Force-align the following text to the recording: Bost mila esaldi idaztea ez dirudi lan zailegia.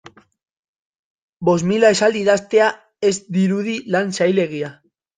Bost 1.51 1.69
mila 1.73 1.93
esaldi 1.97 2.21
idaztea 2.25 2.73
ez 3.13 3.15
dirudi 3.39 3.81
lan 3.97 4.15
zailegia. 4.21 4.77